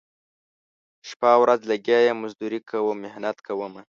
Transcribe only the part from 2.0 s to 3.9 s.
یم مزدوري کوم محنت کومه